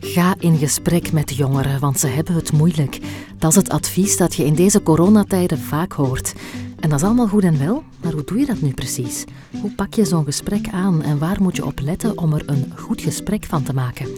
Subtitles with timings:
[0.00, 2.98] Ga in gesprek met jongeren, want ze hebben het moeilijk.
[3.38, 6.34] Dat is het advies dat je in deze coronatijden vaak hoort.
[6.80, 9.24] En dat is allemaal goed en wel, maar hoe doe je dat nu precies?
[9.60, 12.72] Hoe pak je zo'n gesprek aan en waar moet je op letten om er een
[12.76, 14.08] goed gesprek van te maken?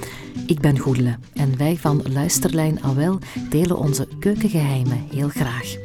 [0.46, 3.18] Ik ben Goedele en wij van Luisterlijn Awel
[3.50, 5.76] delen onze keukengeheimen heel graag.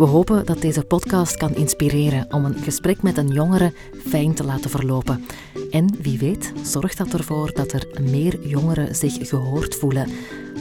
[0.00, 3.72] We hopen dat deze podcast kan inspireren om een gesprek met een jongere
[4.06, 5.24] fijn te laten verlopen.
[5.70, 10.08] En wie weet, zorgt dat ervoor dat er meer jongeren zich gehoord voelen.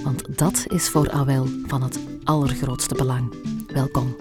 [0.04, 3.34] Want dat is voor Awel van het allergrootste belang.
[3.74, 4.16] Welkom.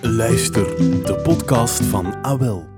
[0.00, 2.73] Luister, de podcast van Awel.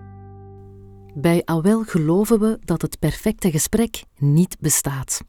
[1.19, 5.20] Bij Awel geloven we dat het perfecte gesprek niet bestaat.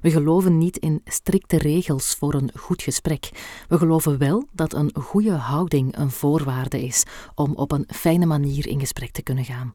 [0.00, 3.30] We geloven niet in strikte regels voor een goed gesprek.
[3.68, 7.04] We geloven wel dat een goede houding een voorwaarde is
[7.34, 9.74] om op een fijne manier in gesprek te kunnen gaan.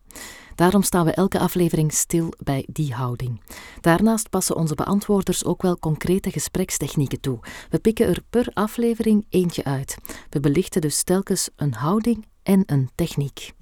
[0.55, 3.41] Daarom staan we elke aflevering stil bij die houding.
[3.82, 7.40] Daarnaast passen onze beantwoorders ook wel concrete gesprekstechnieken toe.
[7.70, 9.98] We pikken er per aflevering eentje uit.
[10.29, 13.54] We belichten dus telkens een houding en een techniek.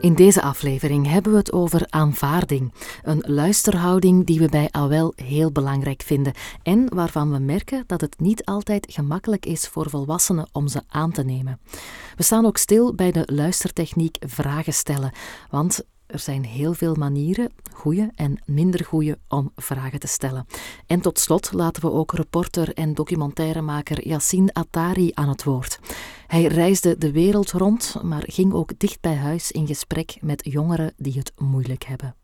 [0.00, 5.52] In deze aflevering hebben we het over aanvaarding, een luisterhouding die we bij AWEL heel
[5.52, 6.32] belangrijk vinden
[6.62, 11.12] en waarvan we merken dat het niet altijd gemakkelijk is voor volwassenen om ze aan
[11.12, 11.60] te nemen.
[12.16, 15.12] We staan ook stil bij de luistertechniek vragen stellen,
[15.50, 20.46] want er zijn heel veel manieren, goede en minder goede, om vragen te stellen.
[20.86, 25.78] En tot slot laten we ook reporter en documentairemaker Yassine Attari aan het woord.
[26.28, 30.92] Hij reisde de wereld rond, maar ging ook dicht bij huis in gesprek met jongeren
[30.96, 32.14] die het moeilijk hebben.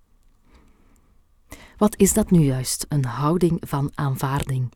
[1.77, 4.73] Wat is dat nu juist, een houding van aanvaarding?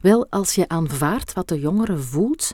[0.00, 2.52] Wel, als je aanvaardt wat de jongere voelt,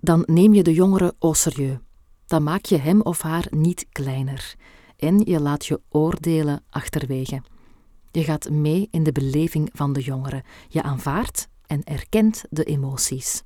[0.00, 1.78] dan neem je de jongere au serieus.
[2.26, 4.54] Dan maak je hem of haar niet kleiner
[4.96, 7.42] en je laat je oordelen achterwege.
[8.10, 10.44] Je gaat mee in de beleving van de jongere.
[10.68, 13.42] Je aanvaardt en erkent de emoties.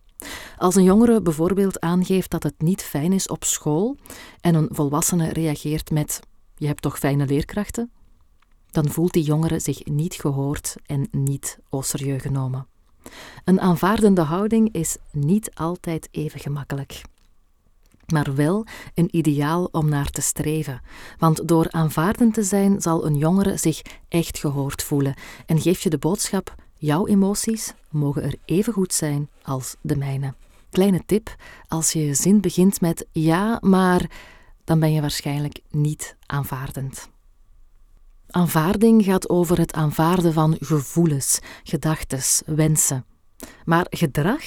[0.56, 3.96] Als een jongere bijvoorbeeld aangeeft dat het niet fijn is op school
[4.40, 6.20] en een volwassene reageert met:
[6.54, 7.90] Je hebt toch fijne leerkrachten?
[8.70, 12.66] Dan voelt die jongere zich niet gehoord en niet au serieus genomen.
[13.44, 17.02] Een aanvaardende houding is niet altijd even gemakkelijk
[18.10, 20.80] maar wel een ideaal om naar te streven.
[21.18, 25.14] Want door aanvaardend te zijn zal een jongere zich echt gehoord voelen
[25.46, 30.34] en geef je de boodschap: jouw emoties mogen er even goed zijn als de mijne.
[30.70, 31.36] Kleine tip:
[31.68, 34.10] als je zin begint met ja, maar,
[34.64, 37.08] dan ben je waarschijnlijk niet aanvaardend.
[38.26, 43.04] Aanvaarding gaat over het aanvaarden van gevoelens, gedachten, wensen.
[43.64, 44.42] Maar gedrag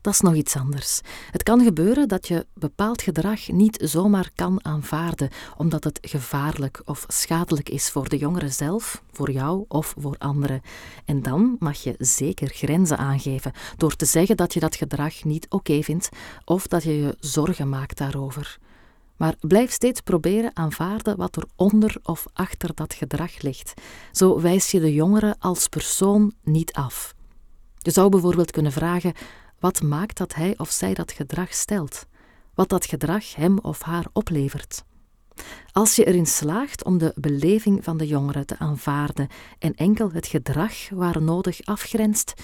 [0.00, 1.00] dat is nog iets anders.
[1.30, 7.04] Het kan gebeuren dat je bepaald gedrag niet zomaar kan aanvaarden, omdat het gevaarlijk of
[7.08, 10.60] schadelijk is voor de jongere zelf, voor jou of voor anderen.
[11.04, 15.46] En dan mag je zeker grenzen aangeven door te zeggen dat je dat gedrag niet
[15.48, 16.08] oké vindt
[16.44, 18.58] of dat je je zorgen maakt daarover.
[19.16, 23.74] Maar blijf steeds proberen aanvaarden wat er onder of achter dat gedrag ligt.
[24.12, 27.14] Zo wijs je de jongere als persoon niet af.
[27.78, 29.12] Je zou bijvoorbeeld kunnen vragen:
[29.58, 32.06] wat maakt dat hij of zij dat gedrag stelt?
[32.54, 34.84] Wat dat gedrag hem of haar oplevert?
[35.72, 40.26] Als je erin slaagt om de beleving van de jongere te aanvaarden en enkel het
[40.26, 42.34] gedrag waar nodig afgrenst,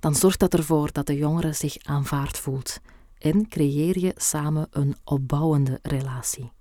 [0.00, 2.80] dan zorgt dat ervoor dat de jongere zich aanvaard voelt
[3.18, 6.52] en creëer je samen een opbouwende relatie.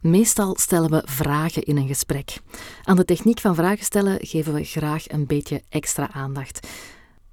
[0.00, 2.40] Meestal stellen we vragen in een gesprek.
[2.84, 6.68] Aan de techniek van vragen stellen geven we graag een beetje extra aandacht.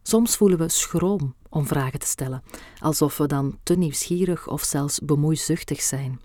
[0.10, 2.44] Soms voelen we schroom om vragen te stellen,
[2.80, 6.20] alsof we dan te nieuwsgierig of zelfs bemoeizuchtig zijn.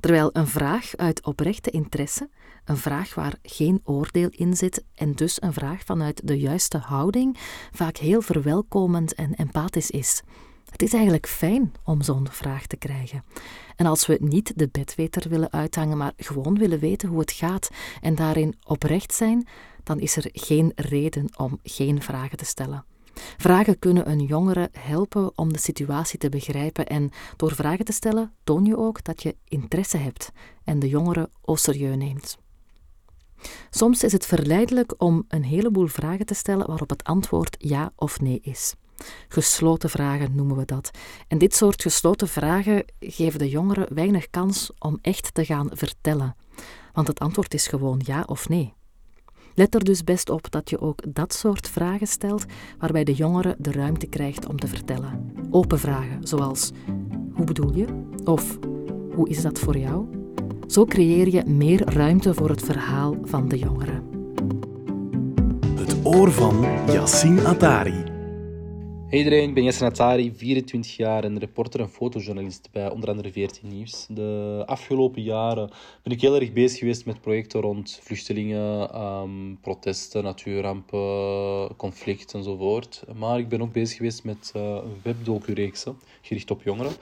[0.00, 2.28] Terwijl een vraag uit oprechte interesse,
[2.64, 7.36] een vraag waar geen oordeel in zit en dus een vraag vanuit de juiste houding,
[7.72, 10.22] vaak heel verwelkomend en empathisch is.
[10.70, 13.24] Het is eigenlijk fijn om zo'n vraag te krijgen.
[13.76, 17.70] En als we niet de bedweter willen uithangen, maar gewoon willen weten hoe het gaat
[18.00, 19.48] en daarin oprecht zijn,
[19.82, 22.84] dan is er geen reden om geen vragen te stellen.
[23.36, 28.32] Vragen kunnen een jongere helpen om de situatie te begrijpen en door vragen te stellen
[28.44, 30.30] toon je ook dat je interesse hebt
[30.64, 32.38] en de jongere au serieus neemt.
[33.70, 38.20] Soms is het verleidelijk om een heleboel vragen te stellen waarop het antwoord ja of
[38.20, 38.74] nee is.
[39.28, 40.90] Gesloten vragen noemen we dat.
[41.28, 46.36] En dit soort gesloten vragen geven de jongeren weinig kans om echt te gaan vertellen,
[46.92, 48.74] want het antwoord is gewoon ja of nee.
[49.60, 52.44] Let er dus best op dat je ook dat soort vragen stelt
[52.78, 55.32] waarbij de jongere de ruimte krijgt om te vertellen.
[55.50, 56.70] Open vragen, zoals
[57.32, 57.86] hoe bedoel je?
[58.24, 58.58] Of
[59.14, 60.06] Hoe is dat voor jou?
[60.66, 64.02] Zo creëer je meer ruimte voor het verhaal van de jongeren.
[65.74, 68.09] Het oor van Yassine Atari.
[69.10, 73.32] Hey iedereen, ik ben Jesse Natari, 24 jaar en reporter en fotojournalist bij onder andere
[73.32, 74.06] 14 Nieuws.
[74.08, 75.70] De afgelopen jaren
[76.02, 83.04] ben ik heel erg bezig geweest met projecten rond vluchtelingen, um, protesten, natuurrampen, conflict enzovoort.
[83.16, 86.92] Maar ik ben ook bezig geweest met uh, een webdocu-reeksen gericht op jongeren.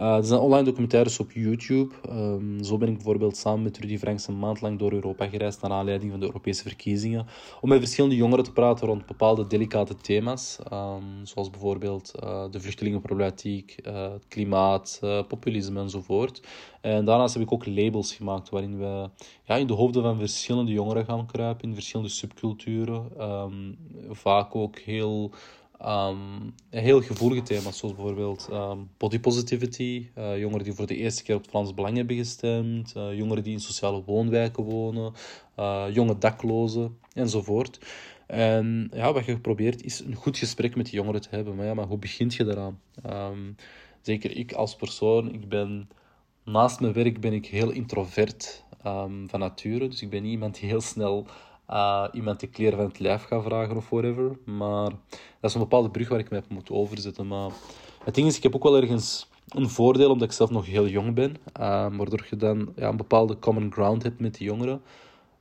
[0.00, 1.94] Uh, er zijn online documentaires op YouTube.
[2.08, 5.62] Um, zo ben ik bijvoorbeeld samen met Rudy Franks een maand lang door Europa gereisd
[5.62, 7.26] naar aanleiding van de Europese verkiezingen.
[7.60, 10.58] Om met verschillende jongeren te praten rond bepaalde delicate thema's.
[10.72, 16.42] Um, zoals bijvoorbeeld uh, de vluchtelingenproblematiek, uh, het klimaat, populisme enzovoort.
[16.80, 19.10] En daarnaast heb ik ook labels gemaakt waarin we
[19.44, 23.10] ja, in de hoofden van verschillende jongeren gaan kruipen, in verschillende subculturen.
[23.20, 23.78] Um,
[24.10, 25.30] vaak ook heel
[25.86, 31.34] Um, heel gevoelige thema's, zoals bijvoorbeeld um, body positivity, jongeren die voor de eerste keer
[31.34, 35.12] op het Vlaams Belang hebben gestemd, jongeren die in sociale woonwijken wonen,
[35.58, 37.78] uh, jonge daklozen enzovoort.
[38.28, 41.56] En ja, wat je geprobeerd is een goed gesprek met die jongeren te hebben.
[41.56, 42.80] Maar, ja, maar hoe begint je daaraan?
[43.06, 43.56] Um,
[44.00, 45.88] zeker ik als persoon, ik ben,
[46.44, 48.64] naast mijn werk ben ik heel introvert
[49.26, 49.88] van nature.
[49.88, 51.26] Dus ik ben niet iemand die heel snel
[51.70, 54.38] uh, iemand de kleren van het lijf ga vragen of whatever.
[54.44, 54.90] Maar
[55.40, 57.26] dat is een bepaalde brug waar ik me heb moeten overzetten.
[57.26, 57.50] Maar
[58.04, 60.88] het ding is, ik heb ook wel ergens een voordeel, omdat ik zelf nog heel
[60.88, 61.36] jong ben.
[61.60, 64.82] Uh, waardoor je dan ja, een bepaalde common ground hebt met die jongeren.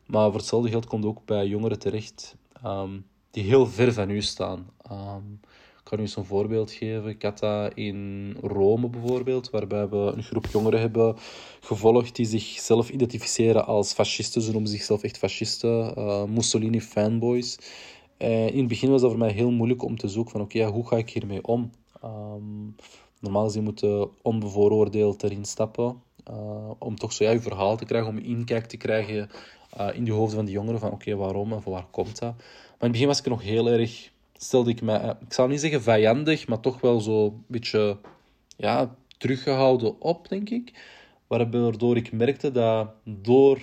[0.06, 4.21] Maar voor hetzelfde geld komt ook bij jongeren terecht um, die heel ver van u
[4.21, 4.69] staan.
[4.92, 5.39] Um,
[5.77, 7.09] ik kan u eens een voorbeeld geven.
[7.09, 11.15] Ik had dat in Rome bijvoorbeeld, waarbij we een groep jongeren hebben
[11.59, 14.42] gevolgd die zichzelf identificeren als fascisten.
[14.42, 17.57] Ze noemen zichzelf echt fascisten, uh, Mussolini-fanboys.
[18.18, 20.71] in het begin was dat voor mij heel moeilijk om te zoeken van oké, okay,
[20.71, 21.71] hoe ga ik hiermee om?
[22.03, 22.75] Um,
[23.19, 26.01] normaal gezien moeten onbevooroordeeld erin stappen.
[26.30, 29.30] Uh, om toch zo ja, je verhaal te krijgen, om inkijk te krijgen
[29.79, 32.35] uh, in de hoofden van die jongeren van oké, waarom en van waar komt dat?
[32.38, 32.39] Maar
[32.69, 35.81] in het begin was ik nog heel erg stelde ik mij, ik zou niet zeggen
[35.81, 37.97] vijandig, maar toch wel zo een beetje
[38.57, 40.95] ja, teruggehouden op, denk ik.
[41.27, 43.59] Waardoor ik merkte dat door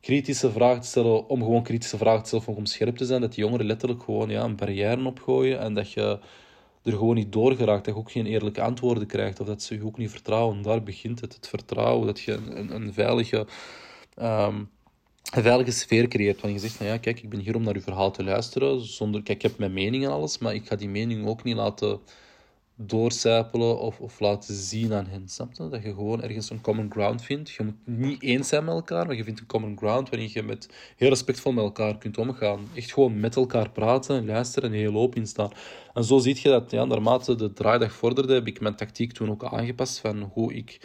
[0.00, 3.34] kritische vragen te stellen, om gewoon kritische vragen te stellen, om scherp te zijn, dat
[3.34, 6.18] die jongeren letterlijk gewoon ja, een barrière opgooien en dat je
[6.82, 9.74] er gewoon niet door geraakt, dat je ook geen eerlijke antwoorden krijgt of dat ze
[9.74, 10.62] je ook niet vertrouwen.
[10.62, 13.46] Daar begint het, het vertrouwen, dat je een, een veilige
[14.22, 14.70] um,
[15.36, 16.40] een veilige sfeer creëert.
[16.40, 18.80] Want je zegt van ja, kijk, ik ben hier om naar uw verhaal te luisteren.
[18.86, 21.56] Zonder, kijk, ik heb mijn mening en alles, maar ik ga die mening ook niet
[21.56, 22.00] laten
[22.76, 25.28] doorcijpelen of, of laten zien aan hen.
[25.28, 25.68] Snap je?
[25.68, 27.50] Dat je gewoon ergens een common ground vindt.
[27.50, 30.42] Je moet niet eens zijn met elkaar, maar je vindt een common ground waarin je
[30.42, 32.68] met heel respectvol met elkaar kunt omgaan.
[32.74, 35.50] Echt gewoon met elkaar praten, luisteren en heel open in staan.
[35.94, 39.30] En zo zie je dat ja, naarmate de draaidag vorderde, heb ik mijn tactiek toen
[39.30, 40.80] ook aangepast van hoe ik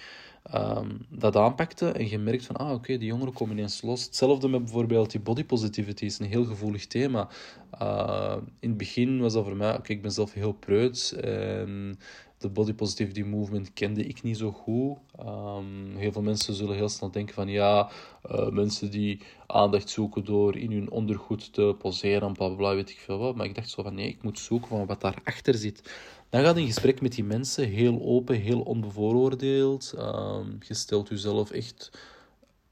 [0.56, 4.06] um, dat aanpakte en je merkt van, ah oké, die jongeren komen ineens los.
[4.06, 7.30] Hetzelfde met bijvoorbeeld die body positivity, is een heel gevoelig thema.
[7.82, 11.98] Uh, in het begin was dat voor mij, oké, ik ben zelf heel preuts en
[12.38, 14.98] de body positivity movement kende ik niet zo goed.
[15.20, 17.90] Um, heel veel mensen zullen heel snel denken van ja,
[18.32, 23.00] uh, mensen die aandacht zoeken door in hun ondergoed te poseren, bla bla, weet ik
[23.00, 23.36] veel wat.
[23.36, 25.94] Maar ik dacht zo van nee, ik moet zoeken van wat daarachter zit.
[26.32, 29.94] Dan gaat in gesprek met die mensen, heel open, heel onbevooroordeeld.
[29.98, 31.92] Um, je stelt jezelf echt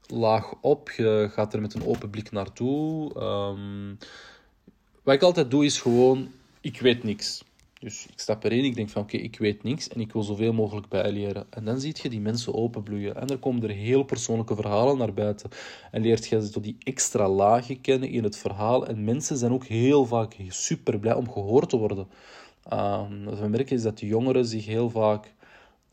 [0.06, 3.12] laag op, je gaat er met een open blik naartoe.
[3.22, 3.98] Um,
[5.02, 6.28] wat ik altijd doe is gewoon,
[6.60, 7.44] ik weet niks.
[7.80, 10.52] Dus ik stap erin, ik denk van oké, ik weet niks en ik wil zoveel
[10.52, 11.46] mogelijk bijleren.
[11.50, 13.16] En dan zie je die mensen openbloeien.
[13.16, 15.50] En er komen er heel persoonlijke verhalen naar buiten.
[15.90, 18.86] En leert je tot die extra lagen kennen in het verhaal.
[18.86, 22.06] En mensen zijn ook heel vaak super blij om gehoord te worden.
[22.72, 25.34] Um, wat we merken is dat jongeren zich heel vaak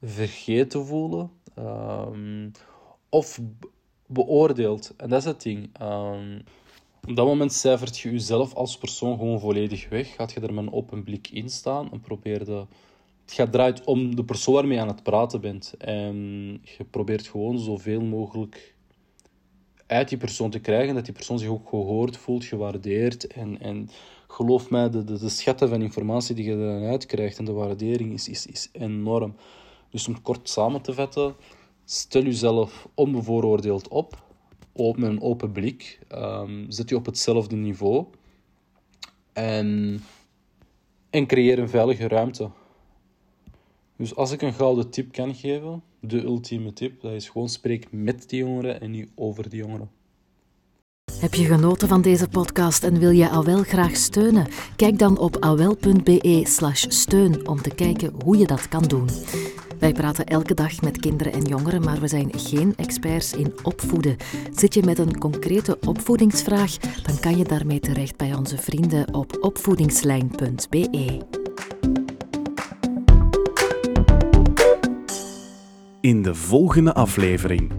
[0.02, 2.52] vergeten voelen um,
[3.10, 3.40] of
[4.06, 4.94] beoordeeld.
[4.98, 5.70] En dat is het ding.
[5.82, 6.44] Um,
[7.08, 10.16] op dat moment cijfert je jezelf als persoon gewoon volledig weg.
[10.16, 12.66] Gaat je er met een open blik in staan en probeer de...
[13.22, 15.74] Het gaat draait om de persoon waarmee je aan het praten bent.
[15.78, 16.16] En
[16.78, 18.76] je probeert gewoon zoveel mogelijk
[19.86, 23.28] uit die persoon te krijgen, dat die persoon zich ook gehoord voelt, gewaardeerd.
[23.28, 23.90] En, en
[24.28, 28.14] geloof mij, de, de, de schatten van informatie die je eruit uitkrijgt en de waardering
[28.14, 29.36] is, is, is enorm.
[29.90, 31.36] Dus om kort samen te vatten,
[31.86, 34.26] stel jezelf onbevooroordeeld op,
[34.74, 38.06] met een open blik, um, zet je op hetzelfde niveau
[39.34, 40.00] en,
[41.10, 42.50] en creëer een veilige ruimte.
[43.96, 47.92] Dus als ik een gouden tip kan geven, de ultieme tip, dat is gewoon spreek
[47.92, 49.90] met die jongeren en niet over die jongeren.
[51.20, 54.48] Heb je genoten van deze podcast en wil je Awel graag steunen?
[54.76, 59.10] Kijk dan op awel.be/steun om te kijken hoe je dat kan doen.
[59.80, 64.18] Wij praten elke dag met kinderen en jongeren, maar we zijn geen experts in opvoeden.
[64.56, 69.38] Zit je met een concrete opvoedingsvraag, dan kan je daarmee terecht bij onze vrienden op
[69.40, 71.22] opvoedingslijn.be.
[76.02, 77.72] In de volgende aflevering.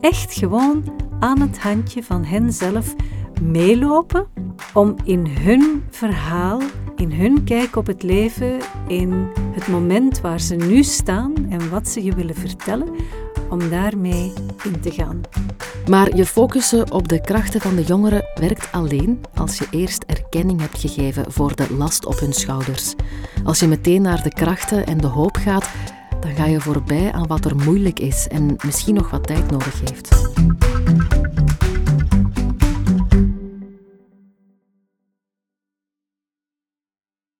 [0.00, 2.94] Echt gewoon aan het handje van hen zelf
[3.42, 4.26] meelopen
[4.74, 6.60] om in hun verhaal,
[6.96, 8.58] in hun kijk op het leven,
[8.88, 12.88] in het moment waar ze nu staan en wat ze je willen vertellen,
[13.50, 14.32] om daarmee
[14.64, 15.20] in te gaan.
[15.88, 20.60] Maar je focussen op de krachten van de jongeren werkt alleen als je eerst erkenning
[20.60, 22.94] hebt gegeven voor de last op hun schouders.
[23.44, 25.70] Als je meteen naar de krachten en de hoop gaat,
[26.20, 29.80] dan ga je voorbij aan wat er moeilijk is en misschien nog wat tijd nodig
[29.80, 30.30] heeft.